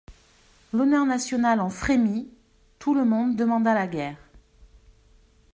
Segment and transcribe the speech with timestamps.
[0.73, 2.27] L'honneur national en frémit,
[2.79, 4.17] tout le monde demanda la guerre.